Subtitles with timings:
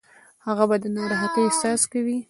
[0.45, 2.17] هغه به د ناراحتۍ احساس کوي.